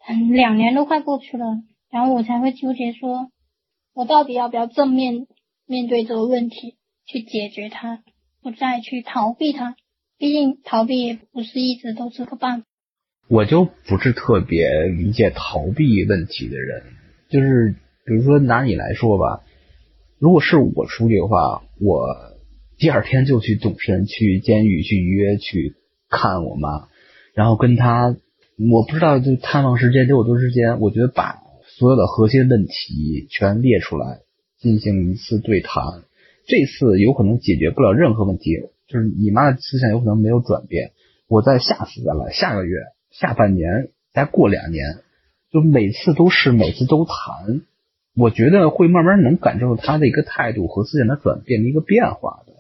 [0.07, 1.47] 嗯，两年都快过去了，
[1.91, 3.31] 然后我才会纠结说，
[3.95, 5.27] 我到底要不要正面
[5.65, 6.77] 面对这个问题，
[7.11, 8.03] 去解决它，
[8.41, 9.75] 不再去逃避它。
[10.17, 12.67] 毕竟逃避也不是一直都是个办法。
[13.29, 16.83] 我就不是特别理解逃避问题的人，
[17.29, 19.43] 就是比如说拿你来说吧，
[20.19, 22.07] 如果是我出去的话，我
[22.79, 25.75] 第二天就去动身，去监狱去约去
[26.09, 26.89] 看我妈，
[27.35, 28.15] 然后跟她，
[28.71, 34.21] 我不知道就探望时间得有多时间，我觉得把所有的核心问题全列出来，
[34.59, 36.05] 进行一次对谈，
[36.51, 38.57] 这次有可能解决不了任何问题，
[38.89, 40.91] 就是你妈的思想有可能没有转变，
[41.29, 42.77] 我再下次再来，下个月。
[43.13, 44.85] 下半年再过两年，
[45.53, 47.63] 就每次都是每次都谈，
[48.17, 52.53] 我觉得会慢慢能感受到他的一个态度和思想的转变的一个变化的，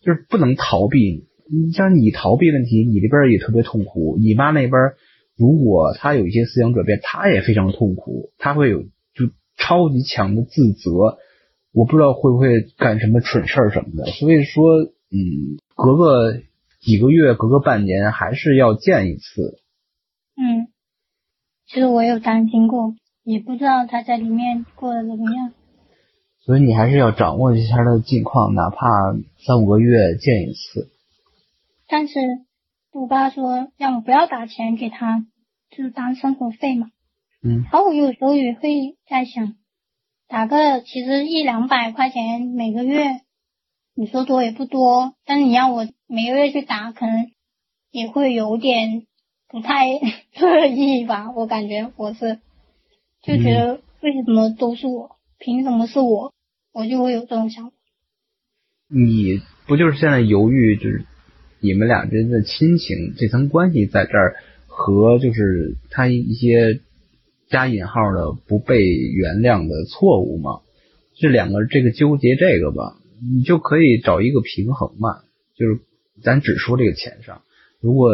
[0.00, 1.26] 就是不能逃避。
[1.50, 4.18] 你像你逃避问题，你这边也特别痛苦。
[4.20, 4.72] 你妈那边
[5.36, 11.18] 如果她有一些思想转变，她也非常痛苦，她会有就超级强的自责。
[11.72, 14.06] 我不知道会不会干什么蠢事什么的。
[14.12, 16.40] 所以说，嗯，隔个
[16.80, 19.58] 几个月，隔个半年，还是要见一次。
[20.36, 20.68] 嗯，
[21.66, 22.94] 其实我有担心过，
[23.24, 25.52] 也不知道他在里面过得怎么样。
[26.40, 28.86] 所以你还是要掌握一下他的近况，哪怕
[29.44, 30.90] 三五个月见一次。
[31.88, 32.18] 但是
[32.92, 35.26] 我爸说让我不要打钱给他，
[35.70, 36.86] 就是当生活费嘛。
[37.42, 37.64] 嗯。
[37.64, 39.54] 然后我有时候也会在想，
[40.28, 43.22] 打个其实一两百块钱每个月，
[43.94, 47.30] 你说多也不多，但是你要我每个月去打，可能
[47.90, 49.04] 也会有点。
[49.50, 49.86] 不太
[50.38, 51.32] 乐意吧？
[51.34, 52.38] 我感觉我是
[53.22, 56.34] 就觉得为什么都是我，凭什么是我？
[56.70, 57.72] 我就会有这种想法。
[58.90, 61.06] 你不就是现在犹豫，就是
[61.60, 66.80] 你们俩之间的亲情这层关系在这儿，和就是他一些
[67.48, 70.60] 加引号的不被原谅的错误吗？
[71.20, 72.96] 这两个这个纠结这个吧，
[73.34, 75.22] 你就可以找一个平衡嘛。
[75.56, 75.80] 就是
[76.22, 77.42] 咱只说这个钱上。
[77.80, 78.10] 如果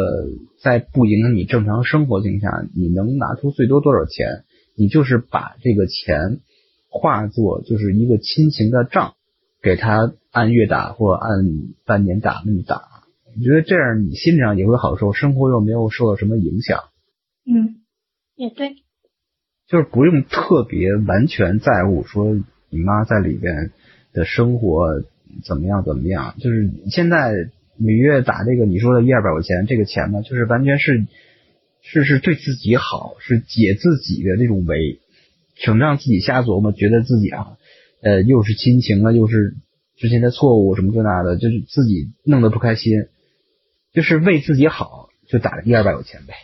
[0.63, 4.45] 在不影响你正常生活情况下，你能拿出最多多少钱？
[4.77, 6.41] 你就是把这个钱
[6.89, 9.15] 化作就是一个亲情的账，
[9.63, 11.31] 给他按月打或按
[11.85, 12.83] 半年打那么打。
[13.37, 16.81] 我觉得这样你心理上也会好受，生活又没有受到什么影响。
[17.47, 17.83] 嗯，
[18.37, 18.84] 也对，
[19.69, 22.35] 就是不用特别完全在乎说
[22.71, 23.73] 你妈在里边
[24.13, 25.03] 的生活
[25.45, 27.51] 怎么样怎么样，就是现在。
[27.77, 31.09] 每月打这个你说的一二百块钱，这个钱呢，就是完全是
[31.83, 35.01] 是是对自己好，是解自己的这种围，
[35.57, 37.57] 省让自己瞎琢磨，觉得自己啊，
[38.01, 39.57] 呃，又是亲情啊，又是
[39.97, 42.93] 之前的错误什么这那的，就是自己弄得不开心，
[43.93, 46.35] 就是为自己好，就打了一二百块钱呗。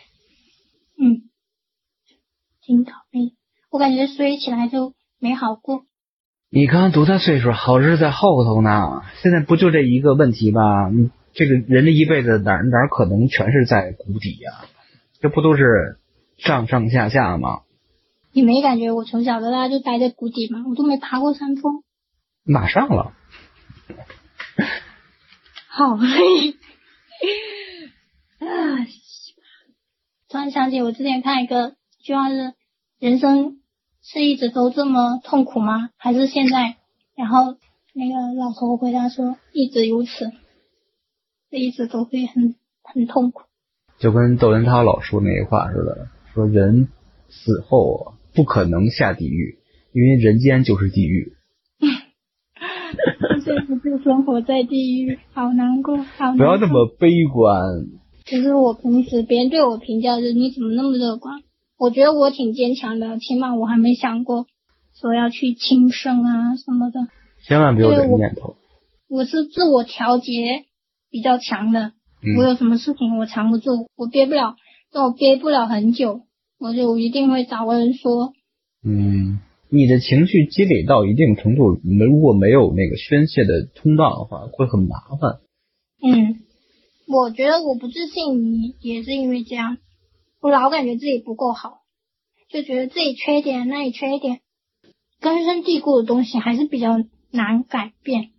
[1.01, 1.30] 嗯，
[3.69, 5.83] 我感觉衰起来就没好过。
[6.49, 7.51] 你刚刚多大岁数？
[7.51, 9.01] 好日子在后头呢。
[9.21, 10.89] 现在不就这一个问题吧？
[10.89, 11.09] 你。
[11.33, 14.51] 这个人的一辈子哪哪可能全是在谷底呀？
[15.21, 15.97] 这不都是
[16.37, 17.61] 上上下下吗？
[18.33, 20.65] 你没感觉我从小到大就待在谷底吗？
[20.67, 21.83] 我都没爬过山峰。
[22.43, 23.13] 马上了。
[25.69, 26.51] 好累
[28.39, 28.85] 啊！
[30.27, 32.53] 突然想起我之前看一个句话是：
[33.01, 33.57] 人生
[34.03, 35.89] 是一直都这么痛苦吗？
[35.97, 36.75] 还是现在？
[37.17, 37.57] 然后
[37.95, 40.31] 那个老头回答说：一直如此。
[41.49, 43.41] 这一直都会很很痛苦，
[43.97, 46.89] 就跟窦文涛老说那句话似的，说人
[47.27, 49.57] 死后不可能下地狱，
[49.93, 51.33] 因为人间就是地狱。
[53.43, 56.33] 这不就生活在地狱， 好难过，好。
[56.37, 57.57] 不要那么悲观。
[58.25, 61.41] 其实我平时别人对我评价就是你怎么那么乐观？
[61.81, 64.45] 我觉得我挺坚强的，起码我还没想过
[64.93, 67.07] 说要去轻生啊什么的。
[67.43, 68.55] 千万不要有念头。
[69.09, 70.65] 我是自我调节。
[71.13, 71.91] 比较强的，
[72.37, 74.55] 我有什么事情我藏不住，我憋不了，
[74.93, 76.21] 但我憋不了很久，
[76.57, 78.31] 我就一定会找个人说。
[78.81, 85.41] 嗯，你的情绪积累到一定程度，没如果没有那个宣泄的通道的话，会很麻烦。
[86.01, 86.39] 嗯，
[87.09, 89.79] 我觉得我不自信，也是因为这样，
[90.41, 91.83] 我老感觉自己不够好，
[92.49, 94.41] 就觉得自己缺点，那里缺点，
[95.19, 96.97] 根深蒂固的东西还是比较
[97.29, 98.31] 难改变。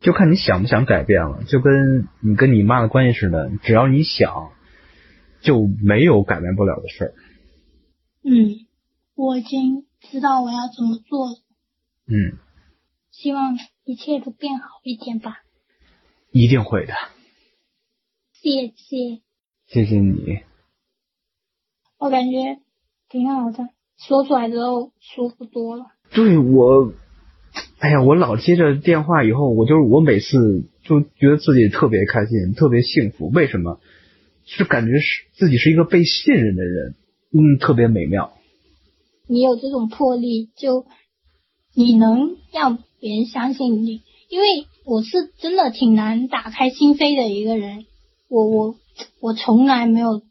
[0.00, 4.52] 就看你想不想改变了，就跟你跟你妈的关系似的，只要你想，
[5.40, 7.14] 就没有改变不了的事儿。
[8.22, 8.66] 嗯，
[9.16, 11.34] 我已经知道我要怎么做了。
[12.06, 12.38] 嗯，
[13.10, 15.42] 希望一切都变好一点吧。
[16.30, 16.94] 一定会的。
[18.32, 19.22] 谢谢，
[19.66, 20.51] 谢谢你。
[22.02, 22.58] 我感觉
[23.08, 25.84] 挺好的，说出来之后舒服多了。
[26.12, 26.92] 对我，
[27.78, 33.28] 哎呀，我老接着电话以后，我就是我每次就觉得自己特别开心，特别幸福。
[33.28, 33.78] 为什么？
[34.44, 36.96] 是感觉是自己是一个被信任的人，
[37.32, 38.32] 嗯，特别美妙。
[39.28, 40.86] 你有这种魄力，就
[41.72, 47.84] 你能让别人相信你，因为我是真的挺难打开心扉的一个人。
[48.28, 48.74] 我我
[49.20, 50.22] 我从来没有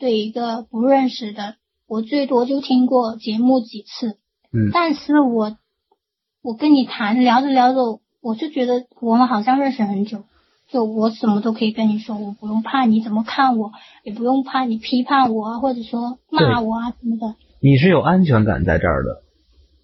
[0.00, 4.18] 对一个不认识的，我最多就听过节目几次，
[4.52, 5.56] 嗯但是我
[6.42, 10.24] 我跟你谈聊着聊着，我就觉得我们好像认识很久。
[10.68, 13.72] 就我什么都可以跟你说，我不用怕你怎么看我，
[14.04, 17.34] 也不用怕你批判我啊，或者说骂我啊什么的。
[17.60, 19.22] 你是有安全感在这儿的，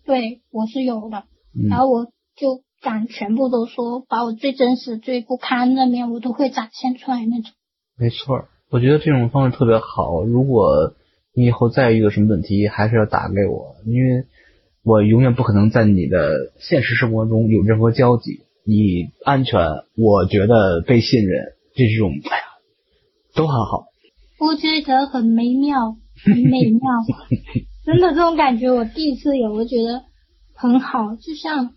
[0.07, 1.25] 对，我是有的。
[1.55, 2.07] 嗯然后我
[2.37, 7.51] 就敢全部都说，把我最真实、最不堪的面，我都会展现出来那种。
[7.99, 8.49] 没错儿。
[8.71, 10.25] 我觉得这种方式特别好。
[10.25, 10.95] 如果
[11.35, 14.25] 你以后再遇到什么问题，还是要打给我，因为
[14.83, 18.43] 我永远不可能在你的现实生活中有任何交集。
[18.69, 19.61] 你安全，
[19.97, 22.43] 我觉得被信任，这种哎呀，
[23.35, 23.87] 都很好。
[24.41, 26.81] 我觉得很美妙，很美妙，
[27.87, 30.03] 真的这种感觉我第一次有，我觉得
[30.53, 31.75] 很好，就像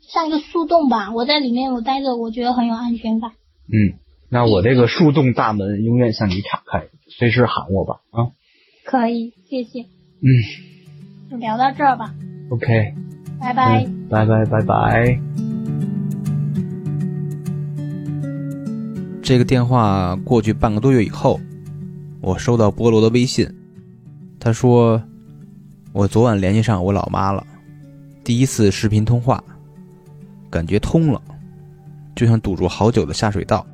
[0.00, 3.32] 像一个树洞吧，我在里面我待着，我觉得很有安全感。
[3.66, 3.98] 嗯，
[4.28, 8.32] 那我这个树洞大门永远向你敞开，随时喊我吧啊。
[8.84, 9.82] 可以，谢谢，
[10.20, 10.28] 嗯
[11.30, 12.14] 就聊到这儿吧
[12.50, 12.94] ，，OK，
[13.40, 13.84] 拜拜。
[13.84, 15.20] 嗯，拜拜拜拜。
[19.22, 21.40] 这个电话过去半个多月以后，
[22.20, 23.48] 我收到菠萝的微信，
[24.38, 25.02] 他说
[25.92, 27.44] 我昨晚联系上我老妈了，
[28.22, 29.42] 第一次视频通话，
[30.48, 31.20] 感觉通了，
[32.14, 33.66] 就像堵住好久的下水道。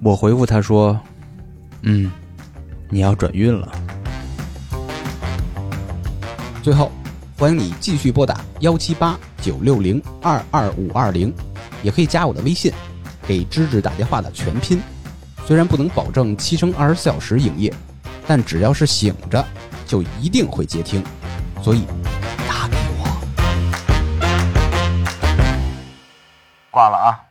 [0.00, 0.98] 我回复他说
[1.82, 2.10] ：“嗯，
[2.88, 3.68] 你要转运了。
[6.62, 6.92] 最后，
[7.36, 11.34] 欢迎你继续拨打幺七八九六零二二五二零，
[11.82, 12.72] 也可以加我的微信，
[13.26, 14.80] 给芝芝打电话的全拼。
[15.44, 17.74] 虽然不能保证七乘二十四小时营业，
[18.26, 19.44] 但只要是醒着，
[19.84, 21.02] 就一定会接听。
[21.60, 21.84] 所以
[22.46, 23.20] 打给我。
[26.70, 27.27] 挂了啊。